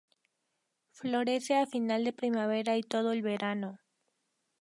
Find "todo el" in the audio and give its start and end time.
2.81-3.21